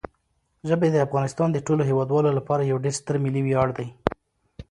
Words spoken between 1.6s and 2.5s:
ټولو هیوادوالو